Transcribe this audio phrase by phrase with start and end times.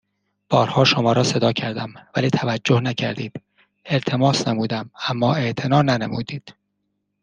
[0.49, 3.33] بارها شما را صدا کردم ولی توجه نكرديد
[3.85, 6.53] التماس نمودم اما اعتنا ننموديد